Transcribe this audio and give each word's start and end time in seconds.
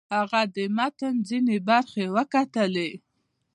هغه 0.17 0.41
د 0.55 0.57
متن 0.77 1.15
ځینې 1.29 1.57
برخې 1.69 2.05
وکتلې. 2.15 2.91